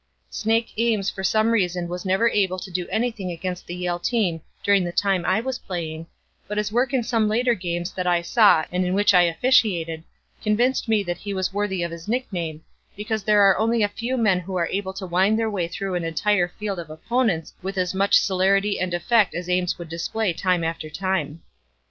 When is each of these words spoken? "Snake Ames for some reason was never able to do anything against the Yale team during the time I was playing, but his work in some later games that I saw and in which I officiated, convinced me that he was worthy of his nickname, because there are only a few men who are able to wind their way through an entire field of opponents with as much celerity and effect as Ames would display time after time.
"Snake 0.31 0.73
Ames 0.79 1.11
for 1.11 1.23
some 1.23 1.51
reason 1.51 1.87
was 1.87 2.05
never 2.07 2.27
able 2.27 2.57
to 2.57 2.71
do 2.71 2.87
anything 2.89 3.29
against 3.29 3.67
the 3.67 3.75
Yale 3.75 3.99
team 3.99 4.41
during 4.63 4.83
the 4.83 4.91
time 4.91 5.23
I 5.27 5.41
was 5.41 5.59
playing, 5.59 6.07
but 6.47 6.57
his 6.57 6.71
work 6.71 6.91
in 6.91 7.03
some 7.03 7.27
later 7.29 7.53
games 7.53 7.91
that 7.91 8.07
I 8.07 8.23
saw 8.23 8.65
and 8.71 8.83
in 8.83 8.95
which 8.95 9.13
I 9.13 9.21
officiated, 9.21 10.03
convinced 10.41 10.87
me 10.89 11.03
that 11.03 11.17
he 11.19 11.35
was 11.35 11.53
worthy 11.53 11.83
of 11.83 11.91
his 11.91 12.07
nickname, 12.07 12.63
because 12.97 13.21
there 13.23 13.43
are 13.43 13.59
only 13.59 13.83
a 13.83 13.87
few 13.87 14.17
men 14.17 14.39
who 14.39 14.55
are 14.55 14.69
able 14.71 14.93
to 14.93 15.05
wind 15.05 15.37
their 15.37 15.51
way 15.51 15.67
through 15.67 15.93
an 15.93 16.03
entire 16.03 16.47
field 16.47 16.79
of 16.79 16.89
opponents 16.89 17.53
with 17.61 17.77
as 17.77 17.93
much 17.93 18.15
celerity 18.19 18.79
and 18.79 18.95
effect 18.95 19.35
as 19.35 19.47
Ames 19.47 19.77
would 19.77 19.89
display 19.89 20.33
time 20.33 20.63
after 20.63 20.89
time. 20.89 21.43